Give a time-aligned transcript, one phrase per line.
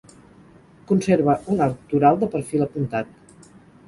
[0.91, 3.13] Conserva un arc toral de perfil apuntat.